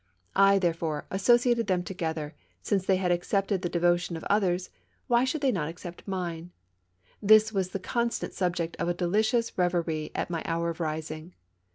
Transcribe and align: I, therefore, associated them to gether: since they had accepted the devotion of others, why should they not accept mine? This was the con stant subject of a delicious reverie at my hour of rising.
I, 0.35 0.57
therefore, 0.57 1.05
associated 1.11 1.67
them 1.67 1.83
to 1.83 1.93
gether: 1.93 2.33
since 2.63 2.87
they 2.87 2.95
had 2.95 3.11
accepted 3.11 3.61
the 3.61 3.69
devotion 3.69 4.17
of 4.17 4.23
others, 4.23 4.71
why 5.05 5.25
should 5.25 5.41
they 5.41 5.51
not 5.51 5.69
accept 5.69 6.07
mine? 6.07 6.49
This 7.21 7.53
was 7.53 7.69
the 7.69 7.77
con 7.77 8.09
stant 8.09 8.33
subject 8.33 8.75
of 8.77 8.89
a 8.89 8.95
delicious 8.95 9.55
reverie 9.59 10.09
at 10.15 10.31
my 10.31 10.41
hour 10.45 10.71
of 10.71 10.79
rising. 10.79 11.35